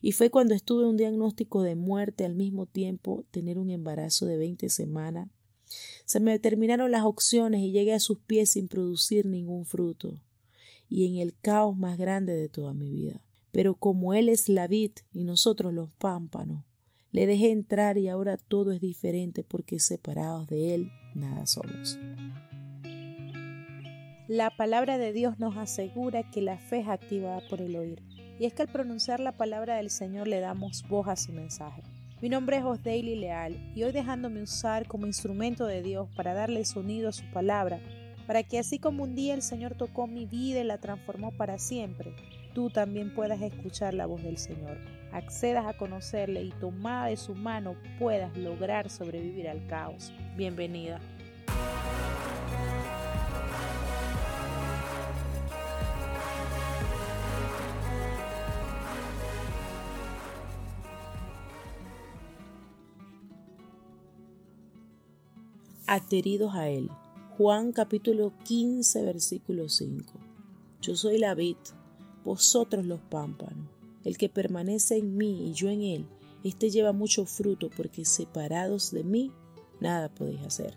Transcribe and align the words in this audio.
Y 0.00 0.12
fue 0.12 0.30
cuando 0.30 0.54
estuve 0.54 0.86
un 0.86 0.96
diagnóstico 0.96 1.62
de 1.62 1.74
muerte 1.74 2.24
al 2.24 2.34
mismo 2.34 2.66
tiempo 2.66 3.24
tener 3.30 3.58
un 3.58 3.70
embarazo 3.70 4.26
de 4.26 4.36
20 4.36 4.68
semanas. 4.68 5.28
Se 6.04 6.20
me 6.20 6.32
determinaron 6.32 6.90
las 6.90 7.04
opciones 7.04 7.60
y 7.60 7.72
llegué 7.72 7.94
a 7.94 8.00
sus 8.00 8.18
pies 8.20 8.52
sin 8.52 8.68
producir 8.68 9.26
ningún 9.26 9.64
fruto 9.64 10.20
y 10.88 11.06
en 11.06 11.16
el 11.16 11.34
caos 11.38 11.76
más 11.76 11.98
grande 11.98 12.34
de 12.34 12.48
toda 12.48 12.72
mi 12.72 12.90
vida. 12.90 13.20
Pero 13.50 13.74
como 13.74 14.14
Él 14.14 14.28
es 14.28 14.48
la 14.48 14.66
vid 14.66 14.92
y 15.12 15.24
nosotros 15.24 15.72
los 15.72 15.90
pámpanos, 15.90 16.64
le 17.10 17.26
dejé 17.26 17.50
entrar 17.50 17.98
y 17.98 18.08
ahora 18.08 18.36
todo 18.36 18.72
es 18.72 18.80
diferente 18.80 19.42
porque 19.42 19.80
separados 19.80 20.48
de 20.48 20.74
Él 20.74 20.90
nada 21.14 21.46
somos. 21.46 21.98
La 24.28 24.50
palabra 24.50 24.98
de 24.98 25.14
Dios 25.14 25.38
nos 25.38 25.56
asegura 25.56 26.22
que 26.22 26.42
la 26.42 26.58
fe 26.58 26.80
es 26.80 26.88
activada 26.88 27.40
por 27.48 27.62
el 27.62 27.74
oír. 27.76 28.02
Y 28.38 28.44
es 28.44 28.52
que 28.52 28.60
al 28.60 28.68
pronunciar 28.68 29.20
la 29.20 29.32
palabra 29.32 29.76
del 29.76 29.88
Señor 29.88 30.28
le 30.28 30.38
damos 30.38 30.86
voz 30.86 31.08
a 31.08 31.16
su 31.16 31.32
mensaje. 31.32 31.82
Mi 32.20 32.28
nombre 32.28 32.58
es 32.58 32.62
Osdaily 32.62 33.16
Leal 33.16 33.72
y 33.74 33.84
hoy 33.84 33.92
dejándome 33.92 34.42
usar 34.42 34.86
como 34.86 35.06
instrumento 35.06 35.64
de 35.64 35.82
Dios 35.82 36.10
para 36.14 36.34
darle 36.34 36.66
sonido 36.66 37.08
a 37.08 37.12
su 37.12 37.24
palabra, 37.30 37.80
para 38.26 38.42
que 38.42 38.58
así 38.58 38.78
como 38.78 39.04
un 39.04 39.14
día 39.14 39.32
el 39.32 39.40
Señor 39.40 39.76
tocó 39.76 40.06
mi 40.06 40.26
vida 40.26 40.60
y 40.60 40.64
la 40.64 40.76
transformó 40.76 41.32
para 41.32 41.56
siempre, 41.56 42.14
tú 42.52 42.68
también 42.68 43.14
puedas 43.14 43.40
escuchar 43.40 43.94
la 43.94 44.04
voz 44.04 44.22
del 44.22 44.36
Señor, 44.36 44.76
accedas 45.10 45.64
a 45.64 45.78
conocerle 45.78 46.42
y 46.42 46.50
tomada 46.50 47.06
de 47.06 47.16
su 47.16 47.34
mano 47.34 47.76
puedas 47.98 48.36
lograr 48.36 48.90
sobrevivir 48.90 49.48
al 49.48 49.66
caos. 49.68 50.12
Bienvenida. 50.36 51.00
Ateridos 65.90 66.54
a 66.54 66.68
Él. 66.68 66.90
Juan 67.38 67.72
capítulo 67.72 68.34
15 68.44 69.06
versículo 69.06 69.70
5. 69.70 70.12
Yo 70.82 70.94
soy 70.94 71.16
la 71.16 71.34
vid, 71.34 71.56
vosotros 72.26 72.84
los 72.84 73.00
pámpanos. 73.00 73.70
El 74.04 74.18
que 74.18 74.28
permanece 74.28 74.98
en 74.98 75.16
mí 75.16 75.48
y 75.48 75.54
yo 75.54 75.70
en 75.70 75.80
él, 75.80 76.06
éste 76.44 76.68
lleva 76.68 76.92
mucho 76.92 77.24
fruto 77.24 77.70
porque 77.74 78.04
separados 78.04 78.90
de 78.90 79.02
mí 79.02 79.32
nada 79.80 80.10
podéis 80.10 80.42
hacer. 80.42 80.76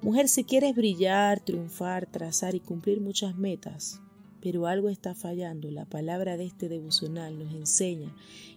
Mujer, 0.00 0.28
si 0.28 0.44
quieres 0.44 0.76
brillar, 0.76 1.40
triunfar, 1.40 2.06
trazar 2.06 2.54
y 2.54 2.60
cumplir 2.60 3.00
muchas 3.00 3.36
metas, 3.36 4.00
pero 4.40 4.68
algo 4.68 4.90
está 4.90 5.16
fallando, 5.16 5.72
la 5.72 5.86
palabra 5.86 6.36
de 6.36 6.44
este 6.44 6.68
devocional 6.68 7.36
nos 7.36 7.52
enseña 7.52 8.14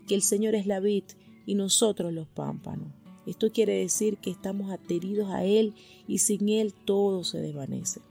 que 0.08 0.14
el 0.14 0.22
Señor 0.22 0.53
es 0.53 0.67
la 0.67 0.80
vid 0.80 1.06
y 1.47 1.56
nosotros 1.56 2.14
los 2.14 2.28
pámpanos. 2.28 3.02
Esto 3.25 3.52
quiere 3.52 3.73
decir 3.79 4.17
que 4.17 4.29
estamos 4.29 4.71
ateridos 4.71 5.29
a 5.29 5.43
Él 5.43 5.73
y 6.07 6.17
sin 6.19 6.49
Él 6.49 6.73
todo 6.73 7.23
se 7.23 7.39
desvanece. 7.39 8.02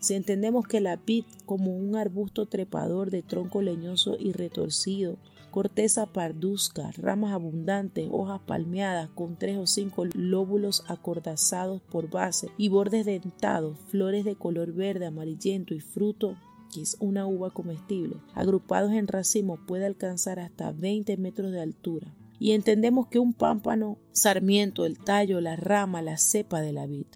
Si 0.00 0.14
entendemos 0.14 0.66
que 0.66 0.80
la 0.80 0.96
vid 0.96 1.24
como 1.46 1.76
un 1.76 1.96
arbusto 1.96 2.46
trepador 2.46 3.10
de 3.10 3.22
tronco 3.22 3.62
leñoso 3.62 4.16
y 4.18 4.32
retorcido, 4.32 5.16
corteza 5.50 6.06
parduzca, 6.06 6.90
ramas 6.98 7.32
abundantes, 7.32 8.08
hojas 8.12 8.40
palmeadas 8.46 9.08
con 9.10 9.36
tres 9.36 9.56
o 9.56 9.66
cinco 9.66 10.04
lóbulos 10.12 10.84
acordazados 10.86 11.80
por 11.82 12.10
base 12.10 12.50
y 12.58 12.68
bordes 12.68 13.06
dentados, 13.06 13.78
flores 13.88 14.24
de 14.24 14.36
color 14.36 14.72
verde 14.72 15.06
amarillento 15.06 15.74
y 15.74 15.80
fruto 15.80 16.36
que 16.72 16.82
es 16.82 16.96
una 17.00 17.26
uva 17.26 17.50
comestible, 17.50 18.16
agrupados 18.34 18.92
en 18.92 19.08
racimo 19.08 19.56
puede 19.66 19.86
alcanzar 19.86 20.40
hasta 20.40 20.72
20 20.72 21.16
metros 21.16 21.52
de 21.52 21.60
altura 21.62 22.14
y 22.38 22.52
entendemos 22.52 23.08
que 23.08 23.18
un 23.18 23.32
pámpano, 23.32 23.98
sarmiento, 24.12 24.84
el 24.84 24.98
tallo, 24.98 25.40
la 25.40 25.56
rama, 25.56 26.02
la 26.02 26.18
cepa 26.18 26.60
de 26.60 26.72
la 26.72 26.86
vid. 26.86 27.06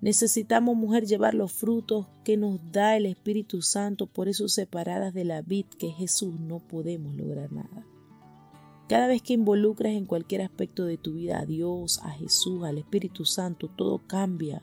Necesitamos, 0.00 0.76
mujer, 0.76 1.06
llevar 1.06 1.34
los 1.34 1.52
frutos 1.52 2.06
que 2.24 2.36
nos 2.36 2.60
da 2.70 2.96
el 2.96 3.06
Espíritu 3.06 3.62
Santo, 3.62 4.06
por 4.06 4.28
eso 4.28 4.48
separadas 4.48 5.14
de 5.14 5.24
la 5.24 5.42
vid 5.42 5.66
que 5.78 5.90
Jesús 5.90 6.38
no 6.38 6.60
podemos 6.60 7.14
lograr 7.14 7.50
nada. 7.50 7.86
Cada 8.88 9.08
vez 9.08 9.20
que 9.20 9.32
involucras 9.32 9.94
en 9.94 10.06
cualquier 10.06 10.42
aspecto 10.42 10.84
de 10.84 10.96
tu 10.96 11.14
vida 11.14 11.40
a 11.40 11.46
Dios, 11.46 11.98
a 12.04 12.10
Jesús, 12.10 12.62
al 12.62 12.78
Espíritu 12.78 13.24
Santo, 13.24 13.68
todo 13.68 14.06
cambia, 14.06 14.62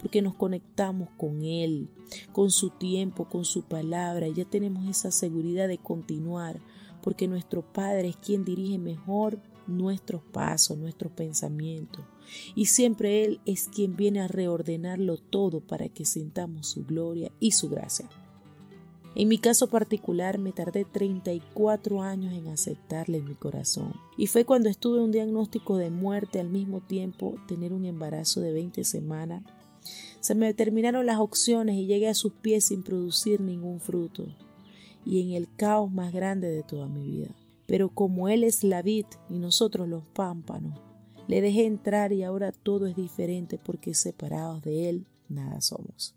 porque 0.00 0.22
nos 0.22 0.34
conectamos 0.34 1.08
con 1.16 1.42
Él, 1.42 1.88
con 2.32 2.50
su 2.50 2.70
tiempo, 2.70 3.28
con 3.28 3.44
su 3.44 3.62
palabra, 3.62 4.28
ya 4.28 4.44
tenemos 4.44 4.88
esa 4.88 5.10
seguridad 5.10 5.68
de 5.68 5.78
continuar, 5.78 6.60
porque 7.02 7.28
nuestro 7.28 7.62
Padre 7.62 8.08
es 8.08 8.16
quien 8.16 8.44
dirige 8.44 8.78
mejor 8.78 9.40
nuestros 9.66 10.22
pasos, 10.22 10.76
nuestros 10.78 11.12
pensamientos. 11.12 12.04
Y 12.54 12.66
siempre 12.66 13.24
Él 13.24 13.40
es 13.46 13.68
quien 13.68 13.96
viene 13.96 14.20
a 14.20 14.28
reordenarlo 14.28 15.16
todo 15.16 15.60
para 15.60 15.88
que 15.88 16.04
sintamos 16.04 16.68
su 16.68 16.84
gloria 16.84 17.30
y 17.40 17.52
su 17.52 17.68
gracia. 17.68 18.08
En 19.16 19.26
mi 19.26 19.38
caso 19.38 19.66
particular 19.68 20.38
me 20.38 20.52
tardé 20.52 20.84
34 20.84 22.02
años 22.02 22.32
en 22.32 22.46
aceptarle 22.46 23.18
en 23.18 23.24
mi 23.24 23.34
corazón. 23.34 23.94
Y 24.16 24.28
fue 24.28 24.44
cuando 24.44 24.68
estuve 24.68 25.00
un 25.00 25.10
diagnóstico 25.10 25.78
de 25.78 25.90
muerte 25.90 26.38
al 26.38 26.48
mismo 26.48 26.80
tiempo 26.80 27.34
tener 27.48 27.72
un 27.72 27.86
embarazo 27.86 28.40
de 28.40 28.52
20 28.52 28.84
semanas. 28.84 29.42
Se 30.20 30.34
me 30.34 30.46
determinaron 30.46 31.06
las 31.06 31.18
opciones 31.18 31.76
y 31.76 31.86
llegué 31.86 32.08
a 32.08 32.14
sus 32.14 32.32
pies 32.32 32.66
sin 32.66 32.82
producir 32.82 33.40
ningún 33.40 33.80
fruto 33.80 34.26
y 35.04 35.22
en 35.22 35.32
el 35.32 35.48
caos 35.56 35.90
más 35.90 36.12
grande 36.12 36.50
de 36.50 36.62
toda 36.62 36.88
mi 36.88 37.02
vida. 37.02 37.34
Pero 37.66 37.88
como 37.88 38.28
Él 38.28 38.44
es 38.44 38.62
la 38.64 38.82
vid 38.82 39.06
y 39.28 39.38
nosotros 39.38 39.88
los 39.88 40.04
pámpanos, 40.04 40.78
le 41.26 41.40
dejé 41.40 41.64
entrar 41.64 42.12
y 42.12 42.22
ahora 42.22 42.52
todo 42.52 42.86
es 42.86 42.96
diferente 42.96 43.58
porque 43.58 43.94
separados 43.94 44.62
de 44.62 44.88
Él 44.88 45.06
nada 45.28 45.60
somos. 45.60 46.14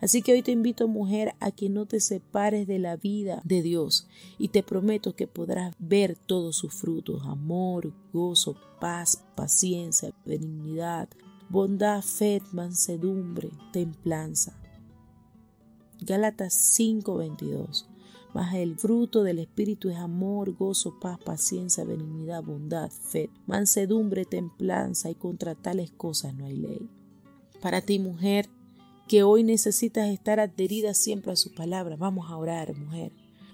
Así 0.00 0.20
que 0.22 0.32
hoy 0.32 0.42
te 0.42 0.52
invito, 0.52 0.88
mujer, 0.88 1.34
a 1.40 1.50
que 1.50 1.68
no 1.68 1.86
te 1.86 2.00
separes 2.00 2.66
de 2.66 2.78
la 2.78 2.96
vida 2.96 3.40
de 3.44 3.62
Dios 3.62 4.06
y 4.38 4.48
te 4.48 4.62
prometo 4.62 5.14
que 5.16 5.26
podrás 5.26 5.74
ver 5.78 6.16
todos 6.16 6.56
sus 6.56 6.74
frutos, 6.74 7.22
amor, 7.24 7.92
gozo, 8.12 8.56
paz, 8.78 9.24
paciencia, 9.34 10.12
benignidad, 10.26 11.08
bondad, 11.48 12.02
fe, 12.02 12.42
mansedumbre, 12.52 13.50
templanza. 13.72 14.58
Gálatas 16.00 16.54
5:22 16.78 17.86
mas 18.36 18.54
el 18.54 18.76
fruto 18.76 19.22
del 19.22 19.38
Espíritu 19.38 19.88
es 19.88 19.96
amor, 19.96 20.52
gozo, 20.52 21.00
paz, 21.00 21.18
paciencia, 21.24 21.84
benignidad, 21.84 22.42
bondad, 22.42 22.90
fe, 22.90 23.30
mansedumbre, 23.46 24.26
templanza, 24.26 25.08
y 25.08 25.14
contra 25.14 25.54
tales 25.54 25.90
cosas 25.90 26.34
no 26.34 26.44
hay 26.44 26.56
ley. 26.58 26.90
Para 27.62 27.80
ti, 27.80 27.98
mujer, 27.98 28.50
que 29.08 29.22
hoy 29.22 29.42
necesitas 29.42 30.10
estar 30.10 30.38
adherida 30.38 30.92
siempre 30.92 31.32
a 31.32 31.36
su 31.36 31.54
palabra, 31.54 31.96
vamos 31.96 32.30
a 32.30 32.36
orar, 32.36 32.76
mujer, 32.76 33.10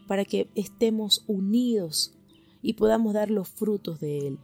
para 0.09 0.25
que 0.25 0.51
estemos 0.57 1.23
unidos 1.29 2.13
y 2.61 2.73
podamos 2.73 3.15
dar 3.15 3.31
los 3.31 3.49
frutos 3.49 4.01
de 4.01 4.27
Él. 4.27 4.39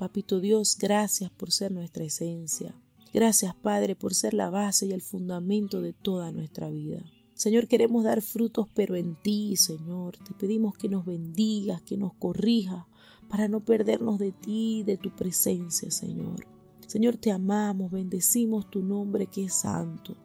Papito 0.00 0.40
Dios, 0.40 0.78
gracias 0.80 1.30
por 1.30 1.52
ser 1.52 1.72
nuestra 1.72 2.04
esencia. 2.04 2.74
Gracias, 3.12 3.54
Padre, 3.54 3.94
por 3.94 4.14
ser 4.14 4.32
la 4.32 4.48
base 4.48 4.86
y 4.86 4.92
el 4.92 5.02
fundamento 5.02 5.82
de 5.82 5.92
toda 5.92 6.32
nuestra 6.32 6.70
vida. 6.70 7.04
Señor, 7.34 7.68
queremos 7.68 8.02
dar 8.02 8.22
frutos, 8.22 8.66
pero 8.72 8.96
en 8.96 9.14
ti, 9.16 9.56
Señor. 9.56 10.16
Te 10.16 10.32
pedimos 10.32 10.74
que 10.78 10.88
nos 10.88 11.04
bendigas, 11.04 11.82
que 11.82 11.98
nos 11.98 12.14
corrijas, 12.14 12.86
para 13.28 13.46
no 13.46 13.62
perdernos 13.62 14.18
de 14.18 14.32
ti, 14.32 14.84
de 14.84 14.96
tu 14.96 15.14
presencia, 15.14 15.90
Señor. 15.90 16.46
Señor, 16.86 17.18
te 17.18 17.30
amamos, 17.30 17.90
bendecimos 17.90 18.70
tu 18.70 18.82
nombre 18.82 19.26
que 19.26 19.44
es 19.44 19.54
santo. 19.54 20.16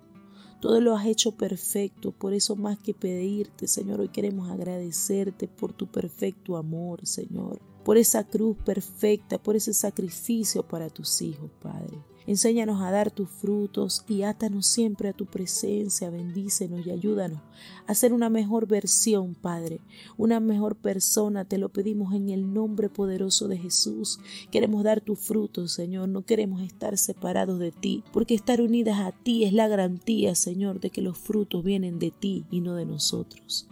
Todo 0.65 0.81
lo 0.81 0.95
has 0.95 1.05
hecho 1.05 1.31
perfecto, 1.31 2.11
por 2.11 2.33
eso 2.33 2.55
más 2.55 2.79
que 2.79 2.95
pedirte, 2.95 3.67
Señor, 3.67 3.99
hoy 3.99 4.09
queremos 4.09 4.49
agradecerte 4.49 5.47
por 5.47 5.73
tu 5.73 5.85
perfecto 5.85 6.57
amor, 6.57 7.05
Señor, 7.05 7.61
por 7.83 7.99
esa 7.99 8.23
cruz 8.23 8.57
perfecta, 8.65 9.37
por 9.37 9.55
ese 9.55 9.75
sacrificio 9.75 10.67
para 10.67 10.89
tus 10.89 11.21
hijos, 11.21 11.51
Padre. 11.61 11.99
Enséñanos 12.27 12.81
a 12.81 12.91
dar 12.91 13.11
tus 13.11 13.29
frutos 13.29 14.03
y 14.07 14.23
átanos 14.23 14.65
siempre 14.65 15.09
a 15.09 15.13
tu 15.13 15.25
presencia, 15.25 16.09
bendícenos 16.09 16.85
y 16.85 16.91
ayúdanos 16.91 17.41
a 17.87 17.93
ser 17.93 18.13
una 18.13 18.29
mejor 18.29 18.67
versión, 18.67 19.35
Padre, 19.35 19.79
una 20.17 20.39
mejor 20.39 20.75
persona, 20.75 21.45
te 21.45 21.57
lo 21.57 21.69
pedimos 21.69 22.13
en 22.13 22.29
el 22.29 22.53
nombre 22.53 22.89
poderoso 22.89 23.47
de 23.47 23.57
Jesús. 23.57 24.19
Queremos 24.51 24.83
dar 24.83 25.01
tus 25.01 25.19
frutos, 25.19 25.71
Señor, 25.71 26.09
no 26.09 26.23
queremos 26.23 26.61
estar 26.61 26.97
separados 26.97 27.59
de 27.59 27.71
ti, 27.71 28.03
porque 28.11 28.33
estar 28.33 28.61
unidas 28.61 28.99
a 28.99 29.11
ti 29.11 29.43
es 29.43 29.53
la 29.53 29.67
garantía, 29.67 30.35
Señor, 30.35 30.79
de 30.79 30.89
que 30.89 31.01
los 31.01 31.17
frutos 31.17 31.63
vienen 31.63 31.99
de 31.99 32.11
ti 32.11 32.45
y 32.49 32.61
no 32.61 32.75
de 32.75 32.85
nosotros. 32.85 33.67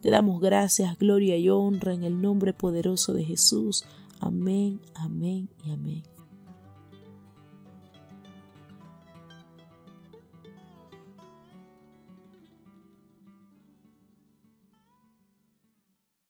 Te 0.00 0.10
damos 0.10 0.40
gracias, 0.40 0.98
gloria 0.98 1.36
y 1.36 1.48
honra 1.48 1.94
en 1.94 2.02
el 2.02 2.20
nombre 2.20 2.52
poderoso 2.52 3.12
de 3.12 3.24
Jesús. 3.24 3.84
Amén, 4.18 4.80
amén 4.94 5.48
y 5.64 5.70
amén. 5.70 6.11